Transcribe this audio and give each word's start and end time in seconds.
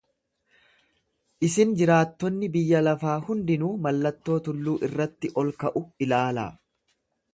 Isin 1.47 1.75
jiraattonni 1.81 2.49
biyya 2.57 2.81
lafaa 2.87 3.19
hundinuu 3.27 3.69
mallattoo 3.89 4.41
tulluu 4.49 4.77
irratti 4.89 5.35
ol 5.43 5.53
ka'u 5.65 5.85
ilaalaa. 6.07 6.49